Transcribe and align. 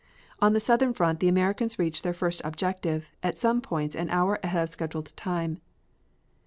On 0.39 0.53
the 0.53 0.59
southern 0.59 0.95
front 0.95 1.19
the 1.19 1.27
Americans 1.27 1.77
reached 1.77 2.01
their 2.01 2.11
first 2.11 2.41
objectives 2.43 3.11
at 3.21 3.37
some 3.37 3.61
points 3.61 3.95
an 3.95 4.09
hour 4.09 4.39
ahead 4.41 4.63
of 4.63 4.69
schedule 4.69 5.03
time. 5.03 5.61